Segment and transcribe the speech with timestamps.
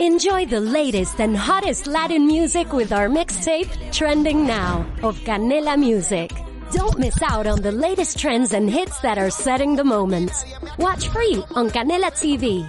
[0.00, 6.30] Enjoy the latest and hottest Latin music with our mixtape, Trending Now, of Canela Music.
[6.70, 10.30] Don't miss out on the latest trends and hits that are setting the moment.
[10.78, 12.62] Watch free on Canela TV.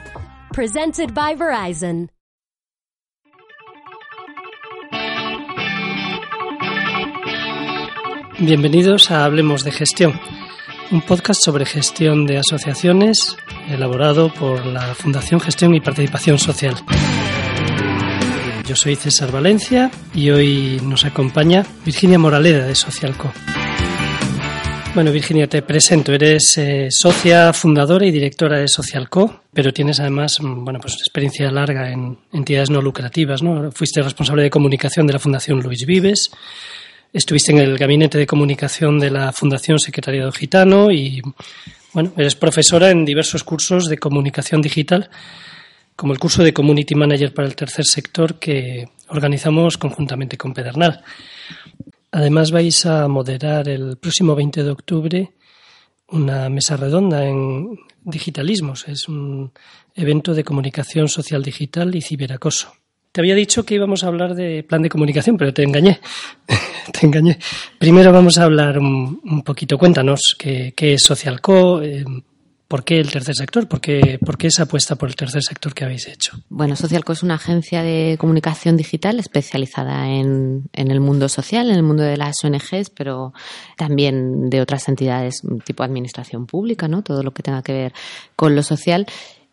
[0.54, 2.10] Presented by Verizon.
[8.40, 10.20] Bienvenidos a Hablemos de Gestión,
[10.90, 13.38] un podcast sobre gestión de asociaciones
[13.70, 16.76] elaborado por la Fundación Gestión y Participación Social.
[18.70, 23.34] Yo soy César Valencia y hoy nos acompaña Virginia Moraleda de Socialco.
[24.94, 26.14] Bueno, Virginia, te presento.
[26.14, 31.50] Eres eh, socia, fundadora y directora de Socialco, pero tienes además, mm, bueno, pues experiencia
[31.50, 33.72] larga en entidades no lucrativas, ¿no?
[33.72, 36.30] Fuiste responsable de comunicación de la Fundación Luis Vives,
[37.12, 41.24] estuviste en el gabinete de comunicación de la Fundación Secretariado Gitano y,
[41.92, 45.10] bueno, eres profesora en diversos cursos de comunicación digital,
[46.00, 51.04] como el curso de Community Manager para el tercer sector que organizamos conjuntamente con Pedernal.
[52.12, 55.34] Además vais a moderar el próximo 20 de octubre
[56.08, 58.88] una mesa redonda en digitalismos.
[58.88, 59.52] Es un
[59.94, 62.72] evento de comunicación social digital y ciberacoso.
[63.12, 66.00] Te había dicho que íbamos a hablar de plan de comunicación, pero te engañé.
[66.94, 67.38] te engañé.
[67.78, 69.78] Primero vamos a hablar un, poquito.
[69.78, 72.06] Cuéntanos qué, es Socialco, eh,
[72.70, 73.68] ¿Por qué el tercer sector?
[73.68, 76.38] ¿Por qué, ¿Por qué, esa apuesta por el tercer sector que habéis hecho?
[76.50, 81.82] Bueno, Socialco es una agencia de comunicación digital especializada en, el mundo social, en el
[81.82, 83.34] mundo de las ONGs, pero
[83.76, 87.02] también de otras entidades tipo administración pública, ¿no?
[87.02, 87.94] Todo lo que tenga que ver
[88.36, 89.08] con lo social.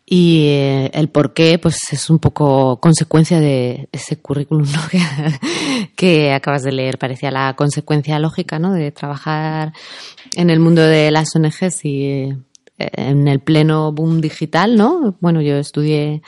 [0.05, 5.01] Y eh, el por qué, pues es un poco consecuencia de ese currículum que,
[5.95, 6.99] que, acabas de leer.
[6.99, 8.73] Parecía la consecuencia lógica, ¿no?
[8.73, 9.73] De trabajar
[10.35, 12.29] en el mundo de las ONGs y
[12.77, 15.15] en el pleno boom digital, ¿no?
[15.19, 16.21] Bueno, yo estudié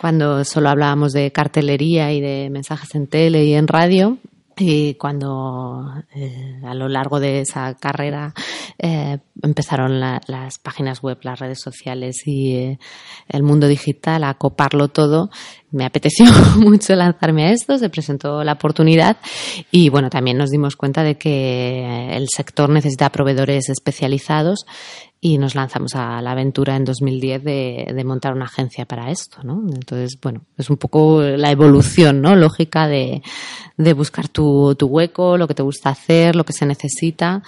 [0.00, 4.18] cuando solo hablábamos de cartelería y de mensajes en tele y en radio.
[4.58, 8.34] Y cuando eh, a lo largo de esa carrera
[8.78, 12.78] eh, empezaron las páginas web, las redes sociales y eh,
[13.28, 15.30] el mundo digital a coparlo todo,
[15.70, 16.26] me apeteció
[16.58, 19.16] mucho lanzarme a esto, se presentó la oportunidad
[19.70, 24.66] y bueno, también nos dimos cuenta de que el sector necesita proveedores especializados
[25.24, 29.38] y nos lanzamos a la aventura en 2010 de, de, montar una agencia para esto,
[29.44, 29.62] ¿no?
[29.72, 32.34] Entonces, bueno, es un poco la evolución, ¿no?
[32.34, 33.22] Lógica de,
[33.76, 37.40] de buscar tu, tu, hueco, lo que te gusta hacer, lo que se necesita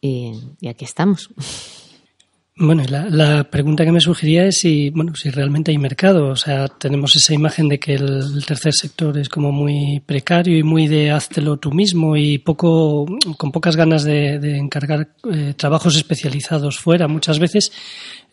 [0.00, 1.30] y, y aquí estamos.
[2.56, 6.28] Bueno, la, la, pregunta que me sugería es si, bueno, si realmente hay mercado.
[6.28, 10.62] O sea, tenemos esa imagen de que el, tercer sector es como muy precario y
[10.62, 13.06] muy de háztelo tú mismo y poco,
[13.38, 17.72] con pocas ganas de, de encargar eh, trabajos especializados fuera muchas veces.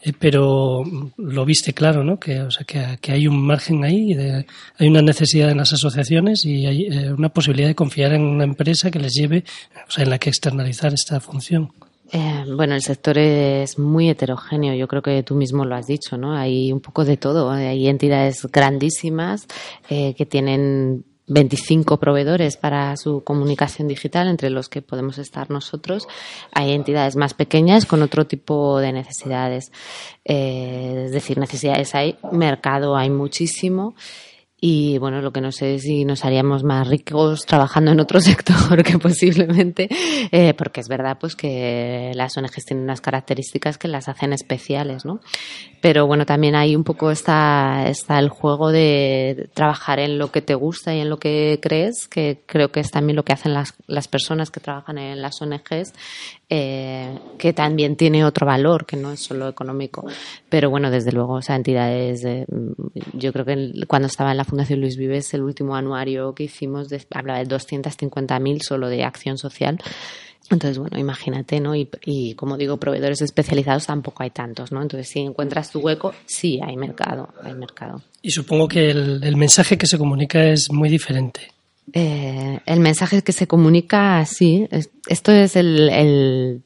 [0.03, 0.83] Eh, pero
[1.17, 2.19] lo viste claro, ¿no?
[2.19, 4.45] Que, o sea, que, que hay un margen ahí, de,
[4.77, 8.43] hay una necesidad en las asociaciones y hay eh, una posibilidad de confiar en una
[8.43, 9.45] empresa que les lleve,
[9.87, 11.71] o sea, en la que externalizar esta función.
[12.13, 16.17] Eh, bueno, el sector es muy heterogéneo, yo creo que tú mismo lo has dicho,
[16.17, 16.35] ¿no?
[16.35, 17.49] Hay un poco de todo.
[17.49, 19.47] Hay entidades grandísimas
[19.89, 26.07] eh, que tienen 25 proveedores para su comunicación digital, entre los que podemos estar nosotros.
[26.51, 29.71] Hay entidades más pequeñas con otro tipo de necesidades.
[30.25, 33.95] Eh, es decir, necesidades hay, mercado hay muchísimo.
[34.63, 38.21] Y bueno, lo que no sé es si nos haríamos más ricos trabajando en otro
[38.21, 39.89] sector que posiblemente,
[40.31, 45.03] eh, porque es verdad pues que las ONGs tienen unas características que las hacen especiales,
[45.03, 45.19] ¿no?
[45.81, 50.43] Pero bueno, también hay un poco está, está el juego de trabajar en lo que
[50.43, 53.55] te gusta y en lo que crees, que creo que es también lo que hacen
[53.55, 55.93] las, las personas que trabajan en las ONGs,
[56.49, 60.05] eh, que también tiene otro valor, que no es solo económico.
[60.49, 62.21] Pero bueno, desde luego, o sea, entidades,
[63.13, 66.89] yo creo que cuando estaba en la Fundación Luis Vives, el último anuario que hicimos
[66.89, 69.79] de, hablaba de 250.000 solo de acción social.
[70.49, 71.73] Entonces, bueno, imagínate, ¿no?
[71.73, 74.81] Y, como digo, proveedores especializados tampoco hay tantos, ¿no?
[74.81, 78.01] Entonces, si encuentras tu hueco, sí hay mercado, hay mercado.
[78.21, 81.53] Y supongo que el, mensaje que se comunica es muy diferente.
[81.93, 84.67] Eh, el mensaje que se comunica, sí.
[85.07, 86.61] esto es el,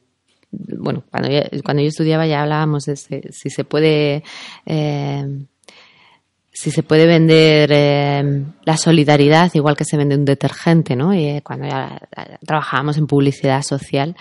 [0.52, 4.24] bueno, cuando yo, cuando yo estudiaba ya hablábamos de si se puede
[4.66, 5.46] eh,
[6.56, 11.14] si se puede vender eh, la solidaridad igual que se vende un detergente, ¿no?
[11.14, 12.08] Y, eh, cuando ya
[12.46, 14.16] trabajábamos en publicidad social.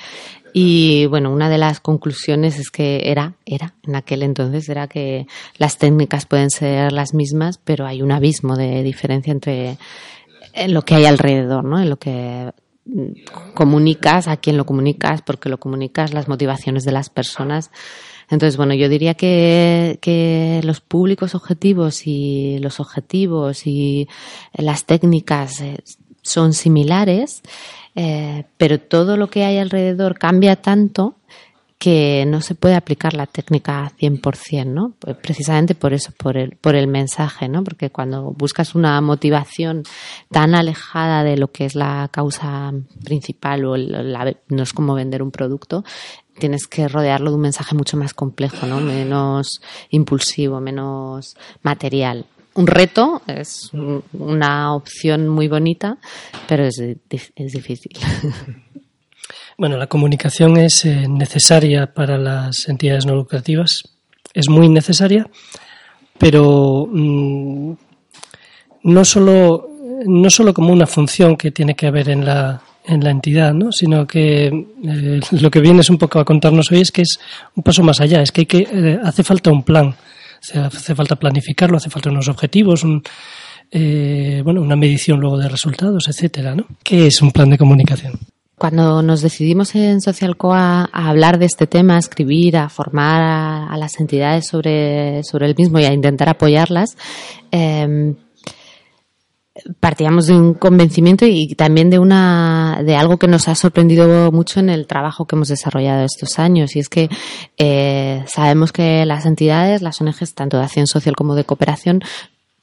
[0.52, 5.28] Y bueno, una de las conclusiones es que era, era, en aquel entonces, era que
[5.58, 9.78] las técnicas pueden ser las mismas, pero hay un abismo de diferencia entre
[10.54, 11.80] en lo que hay alrededor, ¿no?
[11.80, 12.50] En lo que
[13.54, 17.70] comunicas, a quién lo comunicas, por qué lo comunicas, las motivaciones de las personas.
[18.34, 24.08] Entonces, bueno, yo diría que, los públicos objetivos y los objetivos y
[24.52, 25.78] las técnicas eh,
[26.22, 27.42] son similares,
[27.94, 31.16] eh, pero todo lo que hay alrededor cambia tanto
[31.78, 34.94] que no se puede aplicar la técnica 100%, ¿no?
[34.98, 37.62] Pues precisamente por eso, por el, por el mensaje, ¿no?
[37.62, 39.82] Porque cuando buscas una motivación
[40.30, 42.72] tan alejada de lo que es la causa
[43.04, 45.84] principal o no es como vender un producto,
[46.38, 48.80] tienes que rodearlo de un mensaje mucho más complejo, ¿no?
[48.80, 49.60] Menos
[49.90, 52.26] impulsivo, menos material.
[52.54, 53.70] Un reto es
[54.12, 55.98] una opción muy bonita,
[56.46, 57.92] pero es, es difícil.
[59.56, 63.84] Bueno, la comunicación es eh, necesaria para las entidades no lucrativas,
[64.32, 65.30] es muy necesaria,
[66.18, 67.72] pero mm,
[68.82, 69.68] no, solo,
[70.06, 73.72] no solo como una función que tiene que haber en la, en la entidad, ¿no?
[73.72, 77.18] sino que eh, lo que vienes un poco a contarnos hoy es que es
[77.54, 79.94] un paso más allá, es que, hay que eh, hace falta un plan,
[80.40, 83.02] hace falta planificarlo, hace falta unos objetivos, un,
[83.72, 86.66] bueno, una medición luego de resultados, etcétera, ¿no?
[86.82, 88.18] ¿Qué es un plan de comunicación?
[88.56, 93.20] Cuando nos decidimos en Socialcoa a hablar de este tema, a escribir, a formar
[93.68, 96.96] a, las entidades sobre, el mismo y a intentar apoyarlas,
[97.50, 98.14] em,
[99.80, 104.60] partíamos de un convencimiento y también de una de algo que nos ha sorprendido mucho
[104.60, 106.76] en el trabajo que hemos desarrollado estos años.
[106.76, 107.08] Y es que
[107.56, 112.02] eh, sabemos que las entidades, las ONGs tanto de acción social como de cooperación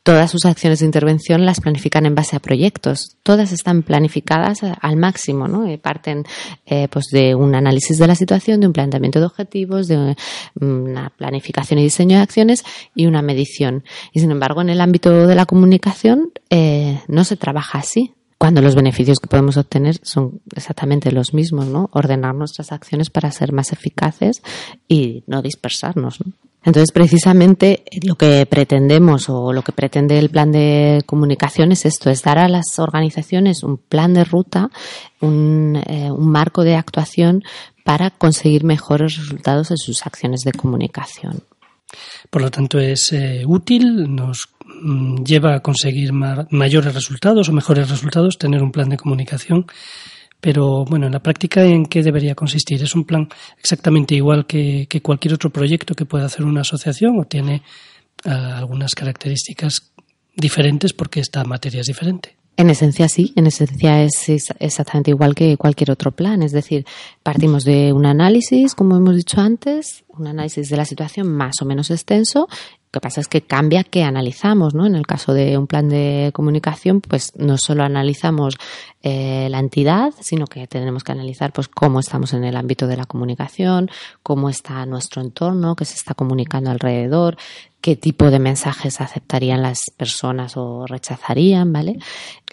[0.03, 3.18] Todas sus acciones de intervención las planifican en base a proyectos.
[3.21, 5.71] Todas están planificadas al máximo, ¿no?
[5.71, 6.24] Y parten
[6.65, 10.15] eh, pues de un análisis de la situación, de un planteamiento de objetivos, de
[10.59, 12.63] una planificación y diseño de acciones
[12.95, 13.83] y una medición.
[14.12, 18.63] Y sin embargo, en el ámbito de la comunicación eh, no se trabaja así cuando
[18.63, 21.92] los beneficios que podemos obtener son exactamente los mismos, ¿no?
[21.94, 24.42] Ordenar nuestras acciones para ser más eficaces
[24.88, 26.33] y no dispersarnos, ¿no?
[26.63, 32.12] Entonces, precisamente lo que pretendemos o lo que pretende el plan de comunicación es esto,
[32.12, 34.69] es dar a las organizaciones un plan de ruta,
[35.22, 37.44] un, eh, marco de actuación
[37.84, 41.44] para conseguir mejores resultados en sus acciones de comunicación.
[42.30, 44.50] Por lo tanto, es eh, útil, nos
[44.84, 49.66] mm, lleva a conseguir mayores resultados o mejores resultados tener un plan de comunicación
[50.42, 52.82] pero bueno, en la práctica, ¿en qué debería consistir?
[52.82, 53.30] ¿Es un plan
[53.60, 57.62] exactamente igual que, cualquier otro proyecto que pueda hacer una asociación o tiene
[58.26, 59.94] algunas características
[60.36, 62.36] diferentes porque esta materia es diferente?
[62.58, 64.30] En esencia sí, en esencia es,
[64.60, 66.42] exactamente igual que cualquier otro plan.
[66.42, 66.86] Es decir,
[67.24, 71.66] partimos de un análisis, como hemos dicho antes, un análisis de la situación más o
[71.66, 72.48] menos extenso
[72.94, 74.86] lo que pasa es que cambia qué analizamos, ¿no?
[74.86, 78.58] En el caso de un plan de comunicación, pues no solo analizamos
[79.02, 82.98] eh, la entidad, sino que tenemos que analizar pues cómo estamos en el ámbito de
[82.98, 83.90] la comunicación,
[84.24, 87.38] cómo está nuestro entorno, qué se está comunicando alrededor,
[87.81, 91.98] qué tipo de mensajes aceptarían las personas o rechazarían, ¿vale?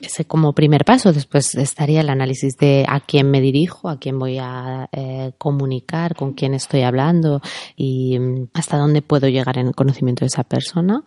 [0.00, 1.12] Ese como primer paso.
[1.12, 6.16] Después estaría el análisis de a quién me dirijo, a quién voy a eh, comunicar,
[6.16, 7.42] con quién estoy hablando
[7.76, 11.04] y mm, hasta dónde puedo llegar en el conocimiento de esa persona.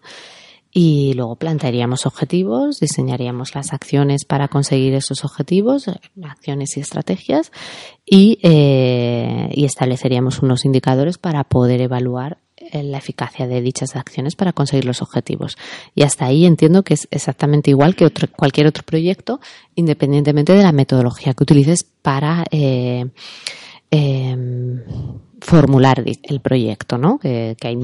[0.74, 5.88] Y luego plantearíamos objetivos, diseñaríamos las acciones para conseguir esos objetivos,
[6.24, 7.52] acciones y estrategias,
[8.06, 12.38] y, eh, y estableceríamos unos indicadores para poder evaluar
[12.74, 15.58] la eficacia de dichas acciones para conseguir los objetivos.
[15.96, 19.40] Y hasta ahí entiendo que es exactamente igual que cualquier otro proyecto,
[19.76, 23.06] independientemente de la metodología que utilices para eh,
[23.90, 24.80] em,
[25.42, 27.18] formular el proyecto, ¿no?
[27.20, 27.78] Que, hay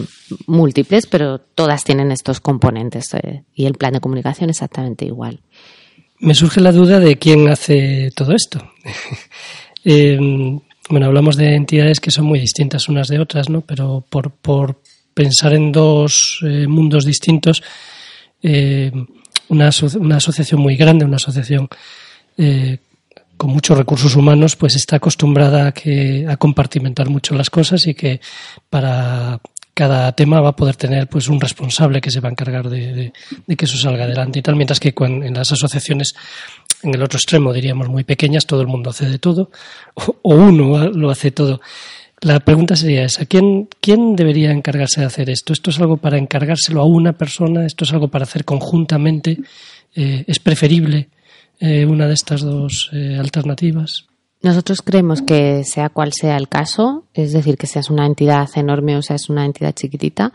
[0.46, 5.42] múltiples, pero todas tienen estos componentes eh, y el plan de comunicación exactamente igual.
[6.20, 8.60] Me surge la duda de quién hace todo esto.
[9.90, 13.62] Em, bueno, hablamos de entidades que son muy distintas unas de otras, ¿no?
[13.62, 14.82] Pero por, por
[15.14, 17.64] pensar en dos eh, mundos distintos,
[18.42, 18.92] eh,
[19.50, 21.68] una, una, asociación muy grande, una asociación
[22.38, 22.78] eh,
[23.36, 27.94] con muchos recursos humanos, pues está acostumbrada a, que, a compartimentar mucho las cosas y
[27.94, 28.20] que
[28.70, 29.40] para
[29.78, 33.14] cada tema va a poder tener pues un responsable que se va a encargar de,
[33.56, 36.16] que eso salga adelante y tal, mientras que en las asociaciones
[36.82, 39.52] en el otro extremo diríamos muy pequeñas, todo el mundo hace de todo,
[39.94, 41.62] o, uno lo hace todo.
[42.22, 45.54] La pregunta sería esa, ¿quién, ¿quién debería encargarse de hacer esto?
[45.54, 47.64] ¿Esto es algo para encargárselo a una persona?
[47.64, 49.38] ¿Esto es algo para hacer conjuntamente?
[49.94, 51.10] Eh, ¿Es preferible
[51.60, 54.08] eh, una de estas dos eh, alternativas?
[54.42, 58.96] Nosotros creemos que sea cual sea el caso, es decir, que seas una entidad enorme
[58.96, 60.32] o seas una entidad chiquitita,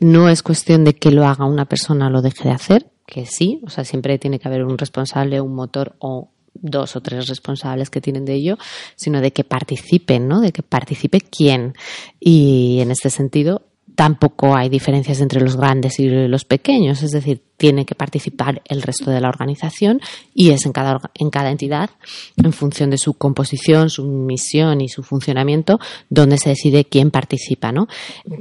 [0.00, 3.24] no es cuestión de que lo haga una persona o lo deje de hacer, que
[3.24, 7.28] sí, o sea, siempre tiene que haber un responsable, un motor o dos o tres
[7.28, 8.58] responsables que tienen de ello,
[8.94, 10.40] sino de que participen, ¿no?
[10.40, 11.74] De que participe quién.
[12.20, 13.65] Y en este sentido,
[13.96, 18.82] tampoco hay diferencias entre los grandes y los pequeños, es decir, tiene que participar el
[18.82, 20.02] resto de la organización
[20.34, 21.88] y es en cada, en cada entidad,
[22.36, 27.72] en función de su composición, su misión y su funcionamiento, donde se decide quién participa,
[27.72, 27.88] ¿no?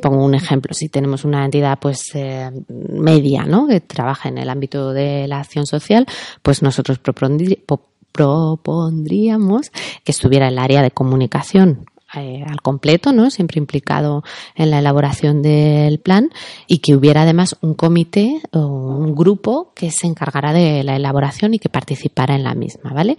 [0.01, 3.67] Pongo un ejemplo, si tenemos una entidad pues eh, media, ¿no?
[3.67, 6.05] Que trabaja en el ámbito de la acción social,
[6.43, 9.71] pues nosotros propondríamos
[10.03, 11.85] que estuviera el área de comunicación
[12.17, 13.29] eh, al completo, ¿no?
[13.29, 14.23] Siempre implicado
[14.55, 16.29] en la elaboración del plan
[16.67, 21.53] y que hubiera además un comité o un grupo que se encargara de la elaboración
[21.53, 23.17] y que participara en la misma, ¿vale?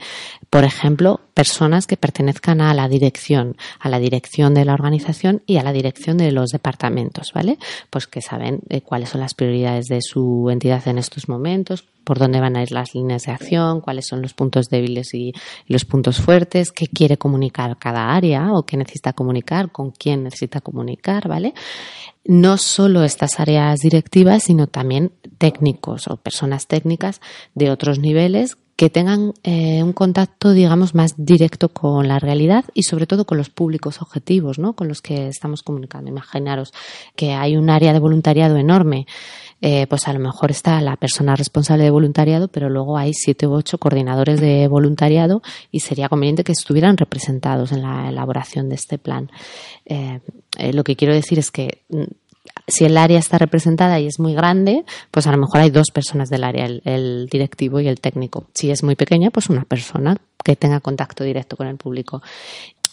[0.50, 5.58] Por ejemplo, personas que pertenezcan a la dirección, a la dirección de la organización y
[5.58, 7.58] a la dirección de los departamentos, ¿vale?
[7.90, 12.20] Pues que saben eh, cuáles son las prioridades de su entidad en estos momentos, por
[12.20, 15.32] dónde van a ir las líneas de acción, cuáles son los puntos débiles y,
[15.66, 20.60] los puntos fuertes, qué quiere comunicar cada área o qué necesita comunicar, con quién necesita
[20.60, 21.52] comunicar, ¿vale?
[22.24, 27.20] No solo estas áreas directivas, sino también técnicos o personas técnicas
[27.56, 32.82] de otros niveles que tengan eh, un contacto, digamos, más directo con la realidad y
[32.82, 34.74] sobre todo con los públicos objetivos, ¿no?
[34.74, 36.10] Con los que estamos comunicando.
[36.10, 36.72] Imaginaros
[37.16, 39.06] que hay un área de voluntariado enorme
[39.62, 43.46] eh, pues a lo mejor está la persona responsable de voluntariado, pero luego hay siete
[43.46, 48.74] u ocho coordinadores de voluntariado y sería conveniente que estuvieran representados en la elaboración de
[48.74, 49.30] este plan.
[49.86, 50.20] Eh,
[50.58, 52.04] eh, lo que quiero decir es que mm,
[52.68, 55.90] si el área está representada y es muy grande, pues a lo mejor hay dos
[55.92, 58.46] personas del área, el, directivo y el técnico.
[58.54, 62.22] Si es muy pequeña, pues una persona que tenga contacto directo con el público.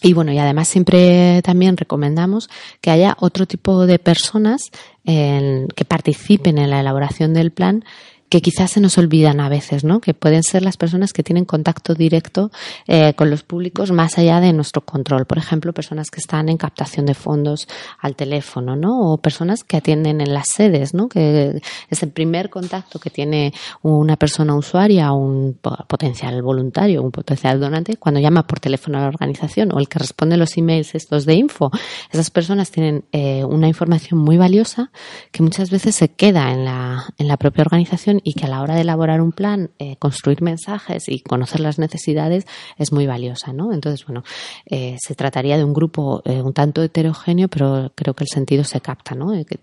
[0.04, 2.50] Y bueno, y además siempre también recomendamos
[2.82, 4.70] que haya otro tipo de personas
[5.02, 7.86] que participen en la elaboración del plan
[8.34, 10.00] que quizás se nos olvidan a veces, ¿no?
[10.00, 12.50] Que pueden ser las personas que tienen contacto directo
[12.88, 15.24] eh, con los públicos más allá de nuestro control.
[15.24, 17.68] Por ejemplo, personas que están en captación de fondos
[18.00, 19.12] al teléfono, ¿no?
[19.12, 21.08] O personas que atienden en las sedes, ¿no?
[21.08, 27.60] Que es el primer contacto que tiene una persona usuaria, un potencial voluntario, un potencial
[27.60, 31.24] donante, cuando llama por teléfono a la organización o el que responde los emails estos
[31.24, 31.70] de info.
[32.10, 34.90] Esas personas tienen eh, una información muy valiosa
[35.30, 38.62] que muchas veces se queda en la, en la propia organización y que a la
[38.62, 42.46] hora de elaborar un plan, eh, construir mensajes y conocer las necesidades
[42.78, 43.72] es muy valiosa, ¿no?
[43.72, 44.24] Entonces, bueno,
[44.66, 48.64] eh, se trataría de un grupo eh, un tanto heterogéneo, pero creo que el sentido
[48.64, 49.32] se capta, ¿no?
[49.44, 49.60] Que,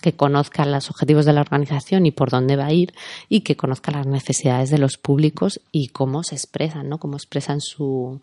[0.00, 2.94] que conozca los objetivos de la organización y por dónde va a ir
[3.28, 6.98] y que conozca las necesidades de los públicos y cómo se expresan, ¿no?
[6.98, 8.20] Cómo expresan su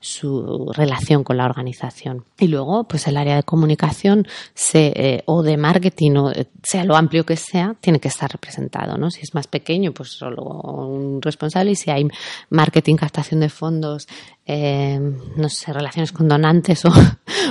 [0.00, 2.24] su relación con la organización.
[2.38, 6.84] Y luego, pues el área de comunicación se, eh, o de marketing, o eh, sea
[6.84, 9.10] lo amplio que sea, tiene que estar representado, ¿no?
[9.10, 11.72] Si es más pequeño, pues solo un responsable.
[11.72, 12.08] Y si hay
[12.48, 14.08] marketing, captación de fondos,
[14.46, 14.98] eh,
[15.36, 16.90] no sé, relaciones con donantes, o,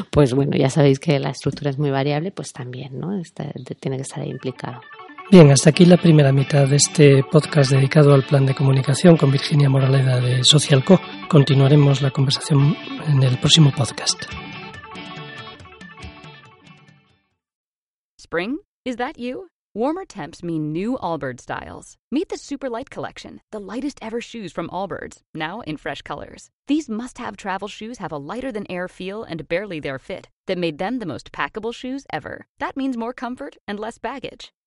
[0.10, 3.16] pues bueno, ya sabéis que la estructura es muy variable, pues también, ¿no?
[3.20, 4.82] Este, tiene que estar implicado.
[5.32, 9.30] Bien, hasta aquí la primera mitad de este podcast dedicado al plan de comunicación con
[9.30, 11.00] Virginia Moraleda de Socialco.
[11.30, 14.24] Continuaremos la conversación en el próximo podcast.
[18.18, 18.58] Spring?
[18.84, 19.50] Is that you?
[19.76, 21.96] Warmer temps mean new Allbirds styles.
[22.12, 26.50] Meet the Super Light Collection, the lightest ever shoes from Allbirds, now in fresh colors.
[26.66, 30.30] These must have travel shoes have a lighter than air feel and barely their fit
[30.48, 32.48] that made them the most packable shoes ever.
[32.58, 34.52] That means more comfort and less baggage.